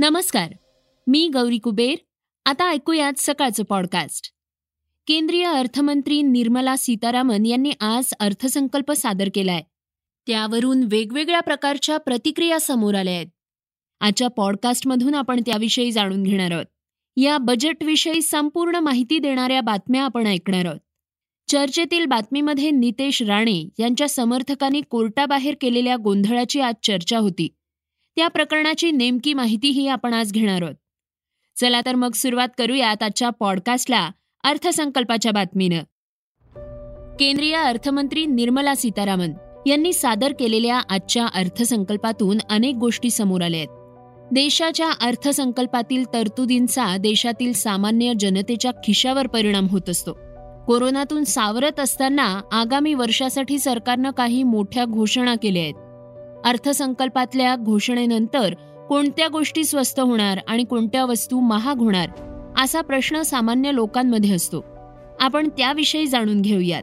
नमस्कार. 0.00 0.52
मी 1.06 1.28
गौरी 1.28 1.58
कुबेर. 1.58 1.94
आता 2.44 2.70
ऐकूयात 2.70 3.12
सकाळचं 3.16 3.64
पॉडकास्ट 3.64 4.32
केंद्रीय 5.06 5.44
अर्थमंत्री 5.44 6.22
निर्मला 6.22 6.76
सीतारामन 6.76 7.46
यांनी 7.46 7.72
आज 7.80 8.12
अर्थसंकल्प 8.20 8.92
सादर 8.92 9.28
केलाय. 9.34 9.62
त्यावरून 10.26 10.88
वेगवेगळ्या 10.90 11.40
प्रकारच्या 11.40 11.98
प्रतिक्रिया 11.98 12.60
समोर 12.60 12.94
आल्या 12.94 13.14
आहेत. 13.14 13.26
आजच्या 14.00 14.28
पॉडकास्टमधून 14.28 15.14
आपण 15.14 15.40
त्याविषयी 15.40 15.92
जाणून 15.92 16.22
घेणार 16.22 16.50
आहोत. 16.50 16.66
या 17.16 17.38
बजेटविषयी 17.38 18.22
संपूर्ण 18.22 18.76
माहिती 18.76 19.18
देणाऱ्या 19.18 19.60
बातम्या 19.60 20.02
आपण 20.02 20.26
ऐकणार 20.26 20.64
आहोत. 20.64 20.80
चर्चेतील 21.48 22.06
बातमीमध्ये 22.06 22.70
नितेश 22.70 23.22
राणे 23.22 23.68
यांच्या 23.78 24.08
समर्थकांनी 24.08 24.80
कोर्टाबाहेर 24.80 25.54
केलेल्या 25.60 25.96
गोंधळाची 25.96 26.60
आज 26.60 26.74
चर्चा 26.82 27.18
होती. 27.18 27.48
त्या 28.16 28.28
प्रकरणाची 28.28 28.90
नेमकी 28.90 29.34
माहितीही 29.34 29.88
आपण 29.88 30.14
आज 30.14 30.32
घेणार 30.32 30.62
आहोत. 30.62 30.74
चला 31.60 31.80
तर 31.86 31.94
मग 31.94 32.12
सुरुवात 32.12 32.48
करूयात 32.58 33.02
आजच्या 33.02 33.30
पॉडकास्टला 33.30 34.10
अर्थसंकल्पाच्या 34.44 35.32
बातमीनं. 35.32 35.78
केंद्रीय 37.16 37.56
अर्थमंत्री 37.56 38.26
निर्मला 38.26 38.74
सीतारामन 38.74 39.32
यांनी 39.66 39.92
सादर 39.92 40.32
केलेल्या 40.40 40.80
आजच्या 40.88 41.26
अर्थसंकल्पातून 41.34 42.38
अनेक 42.50 42.74
गोष्टी 42.74 43.10
समोर 43.10 43.42
आल्या 43.42 43.60
आहेत. 43.60 43.68
देशाच्या 44.32 44.90
अर्थसंकल्पातील 45.00 46.04
तरतुदींचा 46.14 46.96
देशातील 46.96 47.52
सामान्य 47.52 48.12
जनतेच्या 48.20 48.70
खिशावर 48.70 49.26
परिणाम 49.26 49.66
होत 49.66 49.90
असतो. 49.90 50.12
कोरोनातून 50.64 51.24
सावरत 51.24 51.80
असताना 51.80 52.40
आगामी 52.52 52.94
वर्षासाठी 52.94 53.58
सरकारनं 53.58 54.10
काही 54.10 54.42
मोठ्या 54.42 54.84
घोषणा 54.84 55.34
केल्या 55.34 55.62
आहेत. 55.62 55.74
अर्थसंकल्पातल्या 56.44 57.56
घोषणेनंतर 57.56 58.54
कोणत्या 58.88 59.28
गोष्टी 59.28 59.64
स्वस्त 59.64 60.00
होणार 60.00 60.38
आणि 60.48 60.64
कोणत्या 60.64 61.04
वस्तू 61.04 61.40
महाग 61.40 61.78
होणार 61.78 62.08
असा 62.58 62.80
प्रश्न 62.80 63.22
सामान्य 63.22 63.74
लोकांमध्ये 63.74 64.34
असतो. 64.34 64.64
आपण 65.20 65.48
त्याविषयी 65.48 66.06
जाणून 66.06 66.40
घेऊयात. 66.40 66.82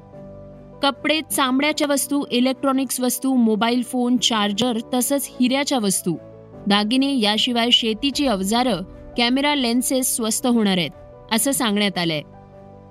कपडे 0.84 1.22
चामड्याच्या 1.32 1.88
वस्तू 1.90 2.24
इलेक्ट्रॉनिक्स 2.32 3.00
वस्तू 3.00 3.36
मोबाईल 3.36 3.84
फोन 3.84 4.18
चार्जर 4.18 4.78
तसंच 4.94 5.32
हिऱ्याच्या 5.40 5.80
वस्तू. 5.80 6.16
दागिने 6.68 7.20
याशिवाय 7.20 7.70
शेतीची 7.70 8.28
अवजारं 8.28 8.82
कॅमेरा 9.18 9.56
लेन्सेस 9.56 10.16
स्वस्त 10.16 10.48
होणार 10.48 10.78
आहेत 10.78 10.92
असं 11.32 11.52
सांगण्यात 11.52 11.98
आलंय. 11.98 12.22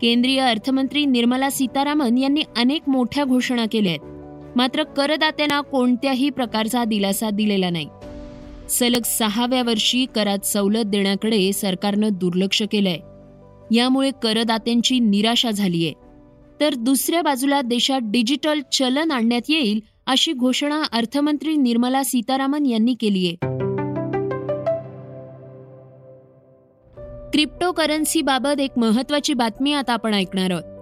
केंद्रीय 0.03 0.41
अर्थमंत्री 0.41 1.05
निर्मला 1.05 1.50
सीतारामन 1.50 2.19
यांनी 2.19 2.42
अनेक 2.56 2.89
मोठ्या 2.89 3.25
घोषणा 3.25 3.64
केल्या 3.72 3.92
आहेत. 3.92 4.16
मात्र 4.57 4.83
करदात्यांना 4.83 5.61
कोणत्याही 5.61 6.31
प्रकारचा 6.31 6.85
दिलासा 6.85 7.31
दिलेला 7.31 7.71
नाही. 7.71 7.89
सलग 8.71 9.03
सहाव्या 9.05 9.62
वर्षी 9.62 10.07
करात 10.15 10.39
सवलत 10.39 10.85
देण्याकडे 10.85 11.53
सरकारनं 11.53 12.09
दुर्लक्ष 12.12 12.62
केलंय. 12.73 12.99
यामुळे 13.77 14.11
करदात्यांची 14.23 14.99
निराशा 14.99 15.51
झालीय. 15.51 15.93
तर 16.61 16.75
दुसऱ्या 16.75 17.23
बाजूला 17.23 17.61
देशात 17.61 18.01
डिजिटल 18.03 18.61
चलन 18.73 19.11
आणण्यात 19.11 19.41
येईल 19.49 19.81
अशी 20.07 20.33
घोषणा 20.33 20.83
अर्थमंत्री 20.93 21.57
निर्मला 21.57 22.03
सीतारामन 22.03 22.67
यांनी 22.67 22.95
केलीय. 22.95 23.31
क्रिप्टोकरन्सीबाबत 27.33 28.61
एक 28.61 28.79
महत्वाची 28.79 29.34
बातमी 29.34 29.73
आता 29.73 29.93
आपण 29.93 30.15
ऐकणार 30.15 30.51
आहोत. 30.51 30.75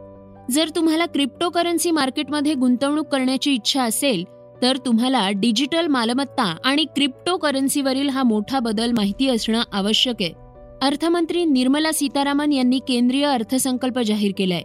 जर 0.51 0.69
तुम्हाला 0.77 1.07
क्रिप्टोकरन्सी 1.07 1.91
मार्केटमध्ये 1.91 2.55
गुंतवणूक 2.55 3.07
करण्याची 3.07 3.55
इच्छा 3.55 3.83
असेल 3.83 4.25
तर 4.63 4.77
तुम्हाला 4.77 5.31
डिजिटल 5.31 5.87
मालमत्ता 5.87 6.57
आणि 6.65 6.85
क्रिप्टोकरन्सीवरील 6.85 8.09
हा 8.09 8.23
मोठा 8.23 8.59
बदल 8.59 8.93
माहिती 8.93 9.29
असणं 9.29 9.63
आवश्यक 9.73 10.15
आहे. 10.21 10.33
अर्थमंत्री 10.83 11.45
निर्मला 11.45 11.93
सीतारामन 11.93 12.53
यांनी 12.53 12.79
केंद्रीय 12.79 13.27
अर्थसंकल्प 13.27 13.99
जाहीर 13.99 14.33
केलाय. 14.39 14.63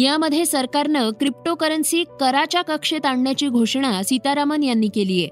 यामध्ये 0.00 0.46
सरकारनं 0.46 1.10
क्रिप्टोकरन्सी 1.10 2.04
कराच्या 2.20 2.62
कक्षेत 2.62 3.06
आणण्याची 3.06 3.48
घोषणा 3.48 4.02
सीतारामन 4.02 4.62
यांनी 4.62 4.88
केली 4.88 5.18
आहे. 5.18 5.28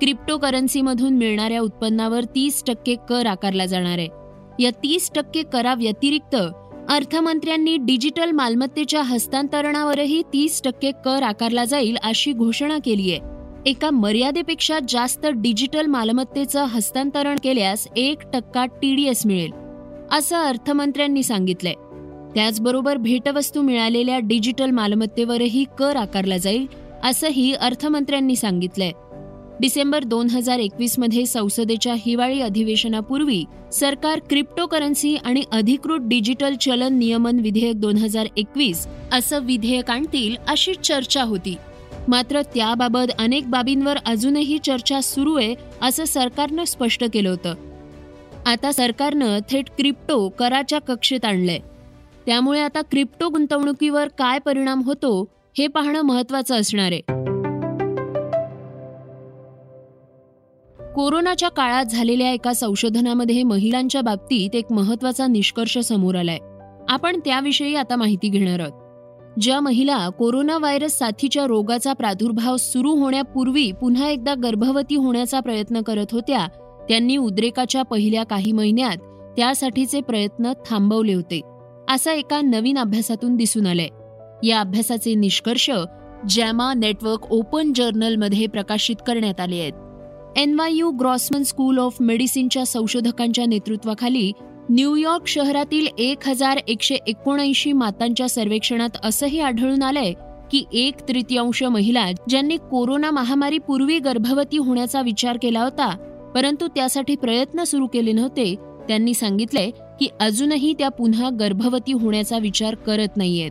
क्रिप्टोकरन्सीमधून 0.00 1.16
मिळणाऱ्या 1.16 1.60
उत्पन्नावर 1.60 2.24
तीस 2.24 2.64
टक्के 2.66 2.94
कर 3.08 3.26
आकारला 3.26 3.66
जाणार 3.66 3.98
आहे. 3.98 4.08
या 4.60 4.70
तीस 4.70 5.10
टक्के 5.14 5.42
कराव्यतिरिक्त 5.42 6.36
अर्थमंत्र्यांनी 6.90 7.76
डिजिटल 7.76 8.30
मालमत्तेच्या 8.30 9.02
हस्तांतरणावरही 9.02 10.22
तीस 10.22 10.62
टक्के 10.62 10.90
कर 11.04 11.22
आकारला 11.22 11.64
जाईल 11.64 11.96
अशी 12.02 12.32
घोषणा 12.32 12.78
केली 12.84 13.10
आहे. 13.12 13.20
एका 13.66 13.90
मर्यादेपेक्षा 13.90 14.78
जास्त 14.88 15.26
डिजिटल 15.26 15.86
मालमत्तेचं 15.86 16.64
हस्तांतरण 16.64 17.36
केल्यास 17.44 17.86
एक 17.96 18.18
टक्का 18.32 18.64
टीडीएस 18.66 19.26
मिळेल 19.26 19.50
असं 20.12 20.36
अर्थमंत्र्यांनी 20.36 21.22
सांगितलंय. 21.22 21.74
त्याचबरोबर 22.34 22.96
भेटवस्तू 22.96 23.62
मिळालेल्या 23.62 24.18
डिजिटल 24.18 24.70
मालमत्तेवरही 24.70 25.64
कर 25.78 25.96
आकारला 25.96 26.36
जाईल 26.36 26.66
असंही 27.04 27.52
अर्थमंत्र्यांनी 27.52 28.36
सांगितलंय. 28.36 28.90
डिसेंबर 29.60 30.04
दोन 30.04 30.28
हजार 30.30 30.58
एकवीसमध्ये 30.58 31.26
संसदेच्या 31.26 31.94
हिवाळी 31.98 32.40
अधिवेशनापूर्वी 32.40 33.44
सरकार 33.72 34.18
क्रिप्टोकरन्सी 34.18 35.16
आणि 35.16 35.42
अधिकृत 35.52 36.00
डिजिटल 36.00 36.54
चलन 36.54 36.94
नियमन 36.98 37.38
विधेयक 37.38 37.80
दोन 37.80 37.96
हजार 37.96 38.26
एकवीस 38.36 38.86
असं 39.12 39.38
विधेयक 39.38 39.90
आणतील 39.90 40.36
अशी 40.48 40.74
चर्चा 40.74 41.22
होती. 41.22 41.54
मात्र 42.08 42.42
त्याबाबत 42.42 43.10
अनेक 43.18 43.50
बाबींवर 43.50 43.98
अजूनही 44.06 44.58
चर्चा 44.58 45.00
सुरू 45.00 45.34
आहे 45.34 45.54
असं 45.82 46.04
सरकारनं 46.04 46.64
स्पष्ट 46.64 47.04
केलं 47.12 47.30
होतं. 47.30 47.54
आता 48.46 48.72
सरकारनं 48.72 49.38
थेट 49.50 49.70
क्रिप्टो 49.78 50.28
कराच्या 50.28 50.78
कक्षेत 50.78 51.24
आणलंय. 51.24 51.58
त्यामुळे 52.26 52.60
आता 52.60 52.80
क्रिप्टो 52.80 53.28
गुंतवणुकीवर 53.28 54.08
काय 54.08 54.38
परिणाम 54.38 54.82
होतो 54.82 55.28
हे 55.58 55.66
पाहणं 55.66 56.02
महत्वाचं 56.02 56.54
असणार 56.54 56.92
आहे. 56.92 57.29
कोरोनाच्या 60.94 61.48
काळात 61.48 61.84
झालेल्या 61.84 62.30
एका 62.32 62.52
संशोधनामध्ये 62.52 63.42
महिलांच्या 63.42 64.00
बाबतीत 64.00 64.56
एक 64.56 64.72
महत्त्वाचा 64.72 65.26
निष्कर्ष 65.26 65.78
समोर 65.78 66.14
आलाय. 66.14 66.38
आपण 66.88 67.20
त्याविषयी 67.24 67.74
आता 67.74 67.96
माहिती 67.96 68.28
घेणार 68.28 68.60
आहोत. 68.60 68.72
ज्या 69.40 69.60
महिला 69.60 70.08
कोरोना 70.08 70.58
व्हायरस 70.58 70.98
साथीच्या 70.98 71.46
रोगाचा 71.46 71.92
प्रादुर्भाव 71.92 72.56
सुरू 72.56 72.90
होण्यापूर्वी 72.90 73.72
पुन्हा 73.72 74.08
एकदा 74.08 74.34
गर्भवती 74.34 74.94
होण्याचा 74.94 75.40
प्रयत्न 75.40 75.80
करत 75.80 76.06
होत्या 76.12 76.46
त्यांनी 76.88 77.16
उद्रेकाच्या 77.16 77.82
पहिल्या 77.82 78.24
काही 78.24 78.52
महिन्यात 78.52 78.96
त्यासाठीचे 79.36 80.00
प्रयत्न 80.00 80.52
थांबवले 80.52 81.14
होते. 81.14 81.40
असं 81.90 82.10
एका 82.10 82.40
नवीन 82.40 82.78
अभ्यासातून 82.78 83.36
दिसून 83.36 83.66
आलंय. 83.66 83.88
या 84.48 84.60
अभ्यासाचे 84.60 85.14
निष्कर्ष 85.14 85.70
जॅमा 86.30 86.74
नेटवर्क 86.74 87.32
ओपन 87.32 87.72
जर्नलमध्ये 87.72 88.46
प्रकाशित 88.46 88.96
करण्यात 89.06 89.40
आले 89.40 89.60
आहेत. 89.60 89.72
एनवायू 90.36 90.90
ग्रॉसमन 90.90 91.42
स्कूल 91.42 91.78
ऑफ 91.78 91.96
मेडिसिनच्या 92.00 92.66
संशोधकांच्या 92.66 93.46
नेतृत्वाखाली 93.46 94.32
न्यूयॉर्क 94.70 95.26
शहरातील 95.26 95.86
एक 95.98 96.28
हजार 96.28 96.58
एकशे 96.68 96.96
एकोणऐंशी 97.06 97.72
मातांच्या 97.72 98.28
सर्वेक्षणात 98.28 98.90
असंही 99.02 99.40
आढळून 99.40 99.82
आलंय 99.82 100.12
की 100.50 100.64
एक 100.72 101.08
तृतीयांश 101.08 101.62
महिला 101.62 102.12
ज्यांनी 102.28 102.56
कोरोना 102.56 103.10
महामारी 103.10 103.58
पूर्वी 103.58 103.98
गर्भवती 103.98 104.56
होण्याचा 104.56 105.00
विचार 105.00 105.38
केला 105.42 105.62
होता 105.62 105.96
परंतु 106.34 106.68
त्यासाठी 106.68 107.16
प्रयत्न 107.16 107.64
सुरू 107.64 107.86
केले 107.86 108.12
नव्हते 108.12 108.54
त्यांनी 108.88 109.14
सांगितलंय 109.14 109.70
की 109.70 110.08
अजूनही 110.20 110.74
त्या 110.78 110.88
पुन्हा 110.88 111.30
गर्भवती 111.30 111.92
होण्याचा 111.92 112.38
विचार 112.38 112.74
करत 112.74 113.16
नाहीयेत. 113.16 113.50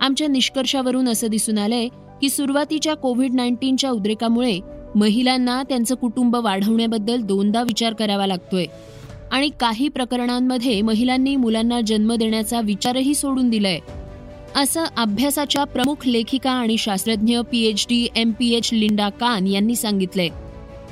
आमच्या 0.00 0.28
निष्कर्षावरून 0.28 1.08
असं 1.08 1.26
दिसून 1.26 1.58
आलंय 1.58 1.88
की 2.20 2.28
सुरुवातीच्या 2.28 2.94
कोविड 2.94 3.34
नाईन्टीनच्या 3.34 3.90
उद्रेकामुळे 3.90 4.60
महिलांना 4.98 5.62
त्यांचं 5.62 5.94
कुटुंब 5.94 6.36
वाढवण्याबद्दल 6.36 7.20
दोनदा 7.20 7.62
विचार 7.62 7.92
करावा 7.92 8.26
लागतोय. 8.26 8.64
आणि 9.32 9.50
काही 9.60 9.88
प्रकरणांमध्ये 9.88 10.82
महिलांनी 10.82 11.36
मुलांना 11.36 11.80
जन्म 11.80 12.14
देण्याचा 12.14 12.60
विचारही 12.60 13.14
सोडून 13.14 13.50
दिलाय. 13.50 13.78
असं 14.56 14.84
अभ्यासाच्या 14.96 15.64
प्रमुख 15.64 16.06
लेखिका 16.06 16.50
आणि 16.50 16.76
शास्त्रज्ञ 16.78 17.40
P 17.40 17.64
H 17.64 17.86
D 17.88 18.08
M 18.16 18.30
P 18.38 18.50
H 18.50 18.70
Linda 18.72 19.08
Kahn 19.08 19.46
यांनी 19.46 19.74
सांगितलंय. 19.74 20.28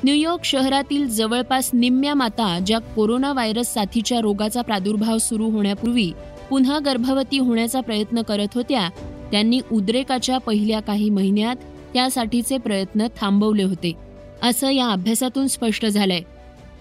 न्यूयॉर्क 0.03 0.43
शहरातील 0.43 1.07
जवळपास 1.07 1.69
निम्म्या 1.73 2.13
माता 2.13 2.59
ज्या 2.65 2.79
कोरोना 2.79 3.31
व्हायरस 3.31 3.73
साथीच्या 3.73 4.19
रोगाचा 4.19 4.61
प्रादुर्भाव 4.61 5.17
सुरू 5.17 5.49
होण्यापूर्वी 5.49 6.11
पुन्हा 6.49 6.79
गर्भवती 6.79 7.37
होण्याचा 7.37 7.81
प्रयत्न 7.81 8.21
करत 8.21 8.55
होत्या 8.55 8.89
त्यांनी 9.31 9.59
उद्रेकाच्या 9.71 10.37
पहिल्या 10.37 10.79
काही 10.79 11.09
महिन्यात 11.09 11.55
त्यासाठीचे 11.93 12.57
प्रयत्न 12.57 13.07
थांबवले 13.21 13.63
होते. 13.63 13.91
असं 14.43 14.69
या 14.69 14.89
अभ्यासातून 14.89 15.47
स्पष्ट 15.47 15.85
झालंय. 15.85 16.21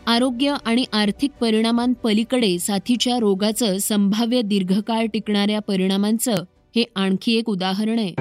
आरोग्य 0.06 0.54
आणि 0.64 0.84
आर्थिक 0.92 1.30
परिणामांपलीकडे 1.40 2.58
साथीच्या 2.58 3.18
रोगाचं 3.18 3.78
संभाव्य 3.78 4.42
दीर्घकाळ 4.42 5.06
टिकणाऱ्या 5.06 5.60
परिणामांचं 5.60 6.34
हे 6.76 6.84
आणखी 6.96 7.38
एक 7.38 7.48
उदाहरण 7.48 7.98
आहे. 7.98 8.12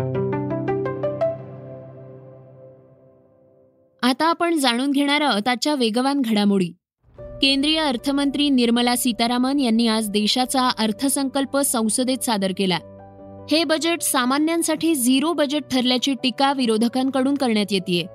आता 4.01 4.25
आपण 4.25 4.57
जाणून 4.57 4.91
घेणार 4.91 5.21
आहोत 5.21 5.47
आजच्या 5.47 5.75
वेगवान 5.75 6.21
घडामोडी. 6.21 6.69
केंद्रीय 7.19 7.79
अर्थमंत्री 7.79 8.49
निर्मला 8.49 8.95
सीतारामन 8.95 9.59
यांनी 9.59 9.87
आज 9.87 10.09
देशाचा 10.09 10.69
अर्थसंकल्प 10.77 11.57
संसदेत 11.57 12.17
सादर 12.17 12.51
केला. 12.57 12.79
हे 13.51 13.63
बजेट 13.63 14.01
सामान्यांसाठी 14.01 14.95
झिरो 14.95 15.33
बजेट 15.33 15.63
ठरल्याची 15.71 16.13
टीका 16.23 16.53
विरोधकांकडून 16.53 17.35
करण्यात 17.35 17.65
येते 17.71 18.05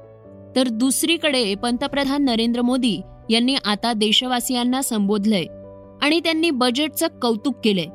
तर 0.57 0.69
दुसरीकडे 0.69 1.55
पंतप्रधान 1.55 2.25
नरेंद्र 2.25 2.63
मोदी 2.63 3.01
यांनी 3.31 3.55
आता 3.65 3.93
देशवासियांना 3.93 4.83
संबोधलंय 4.83 5.45
आणि 6.03 6.21
त्यांनी 6.21 6.51
बजेटचं 6.51 7.07
कौतुक 7.23 7.55
केलंय. 7.65 7.87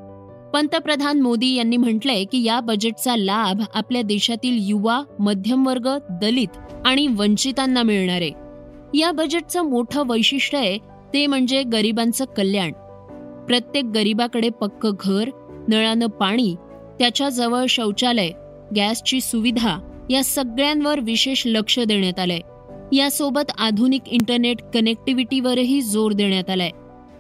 पंतप्रधान 0.54 1.22
मोदी 1.22 1.54
यांनी 1.56 1.78
म्हटलंय 1.78 2.24
की 2.24 2.44
या 2.44 2.60
बजेटचा 2.60 3.16
लाभ 3.16 3.62
आपल्या 3.74 4.02
देशातील 4.02 4.58
युवा 4.62 5.02
मध्यमवर्ग 5.20 5.90
दलित 6.22 6.58
आणि 6.86 7.08
वंचितांना 7.08 7.84
मिळणार 7.84 8.22
आहे. 8.22 8.32
या 8.98 9.12
बजेटचं 9.12 9.62
मोठं 9.62 10.04
वैशिष्ट्य 10.08 10.58
आहे 10.58 10.78
ते 11.14 11.28
म्हणजे 11.28 11.64
गरिबांचं 11.64 12.26
कल्याण. 12.38 12.72
प्रत्येक 13.46 13.86
गरीबाकडे 13.86 14.50
पक्क 14.50 14.88
घर 15.00 15.30
नळानं 15.68 16.06
पाणी 16.06 16.56
त्याच्याजवळ 17.00 17.66
शौचालय 17.70 18.30
गॅसची 18.76 19.22
सुविधा 19.22 19.80
या 20.10 20.24
सगळ्यांवर 20.24 21.00
विशेष 21.00 21.44
लक्ष 21.46 21.80
देण्यात 21.80 22.20
आलंय. 22.20 22.40
यासोबत 22.98 23.52
आधुनिक 23.58 24.02
इंटरनेट 24.08 24.58
कनेक्टिव्हिटीवरही 24.74 25.82
जोर 25.82 26.12
देण्यात 26.12 26.50
आलाय. 26.50 26.70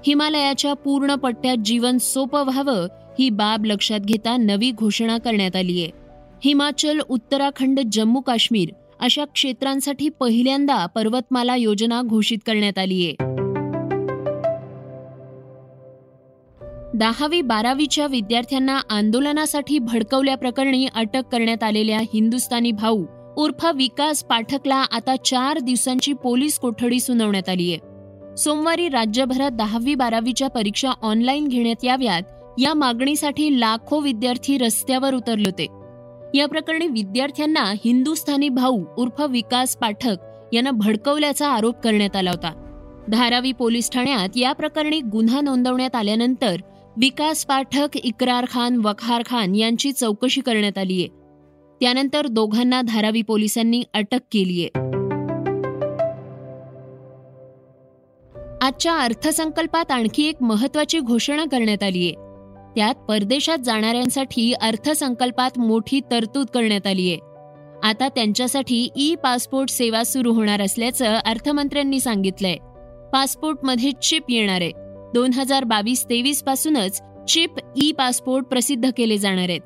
हिमालयाच्या 0.07 0.73
पूर्ण 0.73 1.15
पट्ट्यात 1.15 1.57
जीवन 1.57 1.97
सोपं 1.97 2.41
व्हावं 2.41 2.87
ही 3.19 3.29
बाब 3.29 3.65
लक्षात 3.65 3.99
घेता 3.99 4.37
नवी 4.37 4.71
घोषणा 4.71 5.17
करण्यात 5.17 5.55
आली 5.55 5.81
आहे. 5.81 5.91
हिमाचल 6.45 6.99
उत्तराखंड 7.09 7.79
जम्मू 7.91 8.21
काश्मीर 8.21 8.69
अशा 8.99 9.25
क्षेत्रांसाठी 9.25 10.09
पहिल्यांदा 10.09 10.85
पर्वतमाला 10.85 11.55
योजना 11.55 12.01
घोषित 12.01 12.37
करण्यात 12.45 12.77
आली 12.77 13.05
आहे. 13.05 13.34
दहावी 16.95 17.41
बारावीच्या 17.41 18.05
विद्यार्थ्यांना 18.07 18.79
आंदोलनासाठी 18.89 19.79
भडकवल्याप्रकरणी 19.79 20.87
अटक 20.95 21.21
करण्यात 21.31 21.63
आलेल्या 21.63 21.99
हिंदुस्थानी 22.13 22.71
भाऊ 22.71 23.03
उर्फ 23.37 23.65
विकास 23.75 24.23
पाठकला 24.23 24.75
आता 24.75 25.15
चार 25.15 25.59
दिवसांची 25.59 26.13
पोलीस 26.13 26.59
कोठडी 26.59 26.99
सुनावण्यात 26.99 27.49
आली 27.49 27.71
आहे. 27.71 28.35
सोमवारी 28.37 28.87
राज्यभरात 28.89 29.51
दहावी 29.51 29.95
बारावीच्या 29.95 30.47
परीक्षा 30.47 30.91
ऑनलाईन 31.01 31.47
घेण्यात 31.47 31.83
याव्यात 31.83 32.59
या 32.59 32.73
मागणीसाठी 32.73 33.59
लाखो 33.59 33.99
विद्यार्थी 33.99 34.57
रस्त्यावर 34.57 35.13
उतरले 35.13 35.49
होते. 35.49 35.67
या 36.39 36.47
प्रकरणी 36.47 36.87
विद्यार्थ्यांना 36.87 37.63
हिंदुस्थानी 37.85 38.49
भाऊ 38.49 38.83
उर्फ 38.97 39.21
विकास 39.21 39.75
पाठक 39.75 40.53
यांना 40.53 40.71
भडकवल्याचा 40.71 41.47
आरोप 41.47 41.81
करण्यात 41.83 42.15
आला 42.15 42.31
होता. 42.31 42.53
धारावी 43.09 43.51
पोलीस 43.51 43.91
ठाण्यात 43.91 44.29
या 44.35 44.53
प्रकरणी 44.53 45.01
गुन्हा 45.01 45.41
नोंदवण्यात 45.41 45.95
आल्यानंतर 45.95 46.55
विकास 46.97 47.45
पाठक 47.45 47.97
इक्रार 47.97 48.45
खान 48.51 48.75
वखार 48.75 49.21
खान 49.25 49.55
यांची 49.55 49.91
चौकशी 49.91 50.41
करण्यात 50.41 50.77
आली 50.77 50.99
आहे. 50.99 51.07
त्यानंतर 51.81 52.27
दोघांना 52.27 52.81
धारावी 52.81 53.21
पोलिसांनी 53.21 53.83
अटक 53.93 54.19
केली 54.31 54.61
आहे. 54.61 54.79
आजच्या 58.61 58.97
अर्थसंकल्पात 58.97 59.91
आणखी 59.91 60.27
एक 60.27 60.35
महत्वाची 60.41 60.99
घोषणा 60.99 61.43
करण्यात 61.43 61.83
आली 61.83 62.03
आहे. 62.03 62.11
त्यात 62.75 62.95
परदेशात 62.95 63.57
जाणाऱ्यांसाठी 63.57 64.53
अर्थसंकल्पात 64.53 65.59
मोठी 65.59 66.01
तरतूद 66.11 66.47
करण्यात 66.47 66.87
आली 66.87 67.11
आहे. 67.11 67.19
आता 67.83 68.07
त्यांच्यासाठी 68.07 68.89
ई 68.95 69.15
पासपोर्ट 69.15 69.69
सेवा 69.69 70.03
सुरू 70.03 70.33
होणार 70.33 70.61
असल्याचं 70.61 71.15
अर्थमंत्र्यांनी 71.25 71.99
सांगितलंय. 71.99 72.55
पासपोर्टमध्ये 73.13 73.91
चिप 73.91 74.23
येणार 74.29 74.61
आहे. 74.61 74.84
दोन 75.15 75.33
हजार 75.33 75.63
बावीस 75.63 76.03
तेवीस 76.05 76.41
पासूनच 76.43 76.99
चिप 77.27 77.59
ई 77.83 77.91
पासपोर्ट 77.91 78.45
प्रसिद्ध 78.45 78.89
केले 78.97 79.17
जाणार 79.17 79.49
आहेत. 79.49 79.61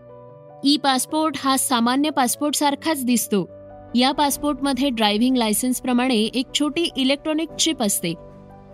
ई 0.64 0.76
पासपोर्ट 0.78 1.38
हा 1.40 1.56
सामान्य 1.58 2.10
पासपोर्ट 2.10 2.56
सारखाच 2.56 3.04
दिसतो. 3.06 3.50
या 3.96 4.12
पासपोर्टमध्ये 4.12 4.90
ड्रायव्हिंग 4.90 5.36
लायसन्स 5.36 5.82
प्रमाणे 5.82 6.16
एक 6.16 6.54
छोटी 6.54 6.88
इलेक्ट्रॉनिक 6.98 7.56
चिप 7.60 7.82
असते. 7.84 8.14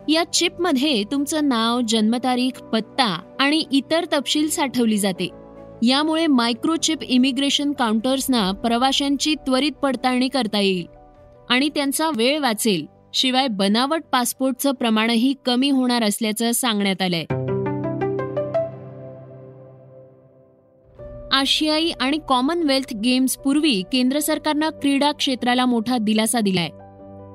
या 0.10 0.24
चिपमध्ये 0.34 1.04
तुमचं 1.12 1.48
नाव 1.48 1.82
जन्मतारीख 1.88 2.62
पत्ता 2.74 3.08
आणि 3.40 3.64
इतर 3.72 4.06
तपशील 4.14 4.50
साठवली 4.50 4.98
जाते. 4.98 5.30
यामुळे 5.84 6.28
मायक्रोचिप 6.28 7.04
इमिग्रेशन 7.04 7.72
काउंटर्सना 7.72 8.52
प्रवाशांची 8.64 9.36
त्वरित 9.36 9.72
पडताळणी 9.72 10.28
करता 10.28 10.60
येईल 10.60 10.86
आणि 11.50 11.70
त्यांचा 11.70 12.10
वेळ 12.16 12.40
वाचेल. 12.40 12.86
शिवाय 13.16 13.48
बनावट 13.48 14.04
पासपोर्टचं 14.12 14.72
प्रमाणही 14.72 15.34
कमी 15.46 15.70
होणार 15.70 16.04
असल्याचं 16.04 16.52
सांगण्यात 16.52 17.02
आलंय. 17.02 17.24
आशियाई 21.32 21.92
आणि 22.00 22.20
कॉमनवेल्थ 22.30 22.94
गेम्स 22.94 23.38
पूर्वी 23.38 23.84
केंद्र 23.92 24.20
सरकारनं 24.20 24.70
क्रीडा 24.70 25.12
क्षेत्राला 25.12 25.66
मोठा 25.66 25.98
दिलासा 25.98 26.40
दिलाय. 26.40 26.70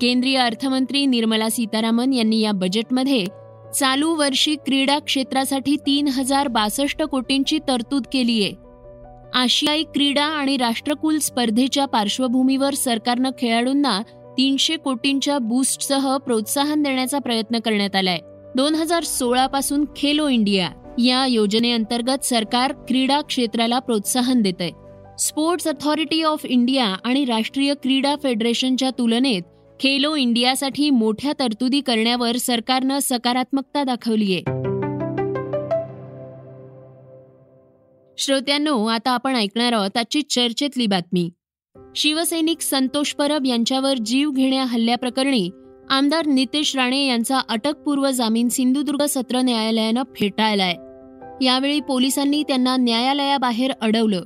केंद्रीय 0.00 0.38
अर्थमंत्री 0.38 1.06
निर्मला 1.06 1.48
सीतारामन 1.48 2.12
यांनी 2.12 2.40
या 2.40 2.52
बजेटमध्ये 2.52 3.26
चालू 3.74 4.10
वर्षी 4.10 4.54
क्रीडा 4.54 4.98
क्षेत्रासाठी 4.98 5.76
तीन 5.76 6.08
हजार 6.08 6.48
बासष्ट 6.48 7.02
कोटींची 7.02 7.58
तरतूद 7.68 8.02
केली 8.12 8.44
आहे. 8.44 8.52
आशियाई 9.34 9.82
क्रीडा 9.82 10.24
आणि 10.24 10.56
राष्ट्रकुल 10.56 11.18
स्पर्धेच्या 11.18 11.86
पार्श्वभूमीवर 11.86 12.74
सरकारनं 12.74 13.30
खेळाडूंना 13.38 14.00
तीनशे 14.38 14.76
कोटींच्या 14.76 15.38
बूस्टसह 15.38 16.16
प्रोत्साहन 16.16 16.82
देण्याचा 16.82 17.18
प्रयत्न 17.18 17.58
करण्यात 17.58 17.96
आलाय. 17.96 18.18
दोन 18.56 18.74
हजार 18.74 19.02
सोळा 19.02 19.46
पासून 19.46 19.84
खेलो 19.96 20.28
इंडिया 20.28 20.70
या 20.98 21.26
योजनेअंतर्गत 21.26 22.24
सरकार 22.24 22.72
क्रीडा 22.72 23.20
क्षेत्राला 23.20 23.78
प्रोत्साहन 23.78 24.42
देत 24.42 24.60
आहे 24.60 24.70
स्पोर्ट्स 25.18 25.68
अथॉरिटी 25.68 26.22
ऑफ 26.22 26.44
इंडिया 26.44 26.86
आणि 27.04 27.24
राष्ट्रीय 27.24 27.74
क्रीडा 27.74 28.14
फेडरेशनच्या 28.22 28.90
तुलनेत 28.90 29.42
खेलो 29.80 30.14
इंडियासाठी 30.16 30.90
मोठ्या 30.90 31.32
तरतुदी 31.38 31.80
करण्यावर 31.80 32.36
सरकारनं 32.36 32.98
सकारात्मकता 33.02 33.84
दाखवलीय. 33.84 34.38
श्रोत्यांनो 38.18 38.86
आता 38.86 39.10
आपण 39.10 39.36
ऐकणार 39.36 39.72
आहोत 39.72 39.96
आजची 39.96 40.22
चर्चेतली 40.22 40.86
बातमी. 40.86 41.30
शिवसैनिक 41.96 42.60
संतोष 42.60 43.12
परब 43.12 43.46
यांच्यावर 43.46 43.96
जीव 43.96 44.30
घेण्या 44.30 44.64
हल्ल्याप्रकरणी 44.64 45.50
आमदार 45.90 46.26
नितेश 46.26 46.76
राणे 46.76 47.06
यांचा 47.06 47.38
अटकपूर्व 47.48 48.10
जामीन 48.10 48.48
सिंधुदुर्ग 48.48 49.04
सत्र 49.04 49.40
न्यायालयानं 49.40 50.02
फेटाळलाय. 50.16 50.74
यावेळी 51.44 51.80
पोलिसांनी 51.80 52.42
त्यांना 52.42 52.76
न्यायालयाबाहेर 52.76 53.70
अडवलं. 53.80 54.22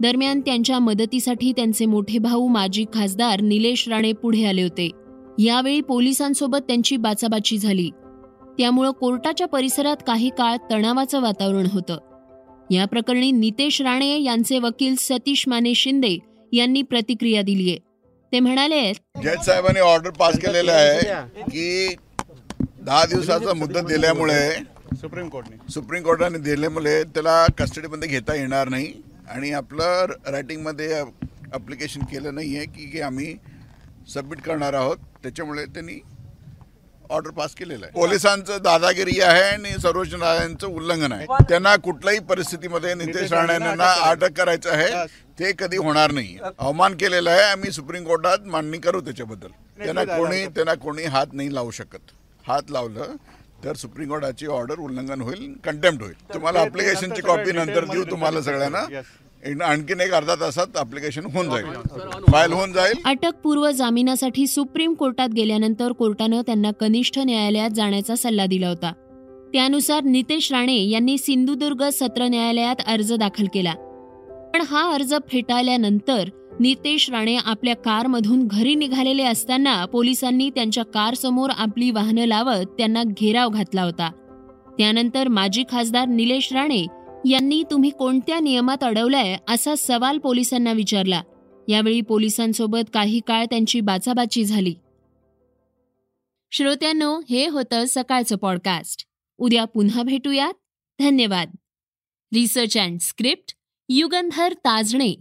दरम्यान 0.00 0.40
त्यांच्या 0.40 0.78
मदतीसाठी 0.78 1.52
त्यांचे 1.52 1.86
मोठे 1.86 2.18
भाऊ 2.18 2.48
माजी 2.48 2.84
खासदार 2.94 3.40
निलेश 3.40 3.88
राणे 3.88 4.12
पुढे 4.12 4.44
आले 4.44 4.62
होते. 4.62 4.90
यावेळी 5.38 5.80
पोलिसांसोबत 5.80 6.58
त्यांची 6.58 6.96
बाचाबाची 6.96 7.58
झाली. 7.58 7.90
त्यामुळं 8.58 8.90
कोर्टाच्या 8.90 9.46
परिसरात 9.46 9.96
काही 10.06 10.28
काळ 10.28 10.56
तणावाचं 10.70 11.20
वातावरण 11.20 11.66
होतं. 11.72 11.98
या 12.70 12.84
प्रकरणी 12.84 13.30
नितेश 13.30 13.82
राणे 13.82 14.22
यांचे 14.22 14.58
वकील 14.58 14.94
सतीश 14.98 15.44
माने 15.46 15.74
शिंदे 15.74 16.18
यांनी 16.52 16.82
प्रतिक्रिया 16.82 17.42
दिली 17.42 17.70
आहे 17.70 17.78
ते 18.32 18.40
म्हणाले 18.40 18.80
जज 19.22 19.44
साहेबांनी 19.46 19.80
ऑर्डर 19.80 20.10
पास 20.10 20.38
केलेलं 20.38 20.72
आहे 20.72 21.42
की 21.42 21.94
दहा 22.80 23.04
दिवसाचा 23.04 23.52
मुदत 23.52 23.84
दिल्यामुळे 23.84 24.40
सुप्रीम 25.00 25.28
कोर्टने 25.28 25.56
सुप्रीम 25.72 26.02
कोर्टाने 26.02 26.38
दिल्यामुळे 26.38 27.02
त्याला 27.04 27.44
कस्टडीमध्ये 27.58 28.08
घेता 28.08 28.34
येणार 28.34 28.68
नाही 28.68 28.92
आणि 29.28 29.50
आपलं 29.52 30.12
रायटिंगमध्ये 30.26 31.02
अप्लिकेशन 31.52 32.00
केलं 32.04 32.34
नाही 32.34 32.56
आहे 32.56 32.66
की 32.66 32.90
की 32.90 33.00
आम्ही 33.00 33.34
सबमिट 34.08 34.40
करणार 34.40 34.74
आहोत. 34.74 34.96
त्याच्यामुळे 35.22 35.64
त्यांनी 35.64 35.98
ऑर्डर 37.10 37.30
पास 37.30 37.54
केलेलं 37.54 37.84
आहे. 37.84 37.92
पोलिसांचं 37.94 38.62
दादागिरी 38.62 39.20
आहे 39.20 39.42
आणि 39.42 39.72
सर्वोच्च 39.82 40.14
न्यायालयाचं 40.14 40.66
उल्लंघन 40.66 41.12
आहे. 41.12 41.26
त्यांना 41.48 41.74
कुठल्याही 41.76 42.18
परिस्थितीमध्ये 42.28 42.94
नितेश 42.94 43.32
राणे 43.32 43.52
यांना 43.52 43.92
अटक 44.10 44.36
करायचं 44.36 44.70
आहे 44.70 45.06
ते 45.38 45.52
कधी 45.58 45.76
होणार 45.76 46.10
नाही. 46.10 46.36
अवमान 46.58 46.96
केलेला 47.00 47.30
आहे 47.30 47.42
आम्ही 47.42 47.70
सुप्रीम 47.72 48.04
कोर्टात 48.04 48.46
मांडणी 48.46 48.78
करू 48.78 49.00
त्याच्याबद्दल. 49.00 49.48
त्यांना 49.84 50.04
कोणी 50.16 50.46
त्यांना 50.46 50.74
कोणी 50.74 51.04
हात 51.04 51.32
नाही 51.32 51.54
लावू 51.54 51.70
शकत. 51.70 52.12
हात 52.44 52.70
लावलं 52.70 53.14
तर 53.64 53.74
सुप्रीम 53.76 54.08
कोर्टाची 54.08 54.46
ऑर्डर 54.46 54.78
उल्लंघन 54.78 55.20
होईल 55.20 55.52
कंटेम्प्ट 55.64 56.02
होईल. 56.02 56.14
तुम्हाला 56.34 56.60
अप्लिकेशनची 56.60 57.22
कॉपी 57.22 57.52
नंतर 57.52 57.84
देऊ 57.84 58.04
तुम्हाला 58.10 58.40
सगळ्यांना. 58.42 58.84
आणखीन 59.44 60.00
एक 60.00 60.12
अर्धा 60.12 60.34
तासात 60.34 60.66
अप्लिकेशन 60.76 61.24
होऊन 61.24 61.50
जाईल. 61.50 61.64
फाईल 62.32 62.52
होऊन 62.52 62.72
जाईल. 62.72 62.92
अटकपूर्व 63.04 63.70
जामिनासाठी 63.70 64.46
सुप्रीम 64.46 64.94
कोर्टात 64.94 65.28
गेल्यानंतर 65.28 65.92
कोर्टानं 65.92 66.40
त्यांना 66.40 66.70
कनिष्ठ 66.70 67.18
न्यायालयात 67.18 67.70
जाण्याचा 67.70 68.16
सल्ला 68.16 68.46
दिला 68.46 68.68
होता. 68.68 68.92
त्यानुसार 69.52 70.02
नितेश 70.02 70.52
राणे 70.52 70.76
यांनी 70.76 71.18
सिंधुदुर्ग 71.18 71.88
सत्र 71.92 72.28
न्यायालयात 72.28 72.76
अर्ज 72.86 73.12
दाखल 73.12 73.46
केला. 73.54 73.74
पण 74.54 74.62
हा 74.70 74.92
अर्ज 74.92 75.14
फेटाळल्यानंतर 75.28 76.28
नितेश 76.60 77.10
राणे 77.10 77.36
आपल्या 77.36 77.76
कारमधून 77.76 78.46
घरी 78.46 78.74
निघालेले 78.74 79.22
असताना 79.22 79.84
पोलिसांनी 79.84 80.50
त्यांच्या 80.50 80.84
कारसमोर 80.84 81.50
आपली 81.56 81.90
वाहनं 81.90 82.24
लावत 82.24 82.64
त्यांना 82.78 83.02
घेराव 83.06 83.48
घातला 83.48 83.82
होता. 83.82 84.10
त्यानंतर 84.78 85.28
माजी 85.28 85.64
खासदार 85.70 86.06
निलेश 86.06 86.52
राणे 86.52 86.86
यांनी 87.28 87.62
तुम्ही 87.70 87.90
कोणत्या 87.90 88.40
नियमात 88.40 88.84
अडवलाय 88.84 89.36
असा 89.48 89.74
सवाल 89.78 90.18
पोलिसांना 90.18 90.72
विचारला. 90.72 91.22
यावेळी 91.68 92.00
पोलिसांसोबत 92.00 92.90
काही 92.94 93.20
काळ 93.26 93.44
त्यांची 93.44 93.80
बाचाबाची 93.80 94.44
झाली. 94.44 94.74
श्रोत्यांनो 96.52 97.20
हे 97.30 97.48
होतं 97.48 97.84
सकाळचं 97.88 98.36
पॉडकास्ट 98.36 99.04
उद्या 99.38 99.64
पुन्हा 99.64 100.02
भेटूयात. 100.02 100.52
धन्यवाद. 101.00 101.50
Research 102.34 102.78
and 102.78 103.00
script 103.00 103.54
Yugandhar 103.88 104.52
Tajane. 104.52 105.14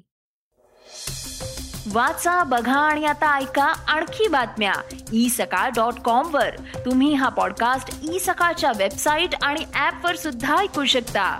वाचा 1.91 2.43
बघा 2.43 2.79
आणि 2.79 3.05
आता 3.05 3.39
ऐका 3.39 3.63
आणखी 3.63 4.27
बातम्या. 4.27 4.73
ई 5.13 5.29
सकाळ 5.29 5.69
डॉट 5.69 5.93
कॉम 5.93 6.33
वर. 6.33 6.55
तुम्ही 6.85 7.13
हा 7.13 7.29
पॉडकास्ट 7.29 8.13
ई 8.13 8.19
सकाळच्या 8.19 8.71
वेबसाईट 8.77 9.29
आणि 9.41 9.59
ऍप 9.59 10.05
वर 10.05 10.15
सुद्धा 10.15 10.57
ऐकू 10.57 10.85
शकता. 10.85 11.39